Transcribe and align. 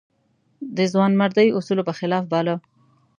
د 0.75 0.77
ځوانمردۍ 0.93 1.47
اصولو 1.57 1.87
په 1.87 1.93
خلاف 1.99 2.23
باله. 2.31 2.55